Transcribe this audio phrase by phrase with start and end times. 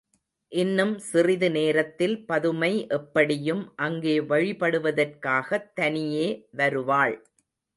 [0.51, 6.27] இன்னும் சிறிது நேரத்தில் பதுமை எப்படியும் அங்கே வழிபடுவதற்காகத் தனியே
[6.51, 7.15] வருவாள்.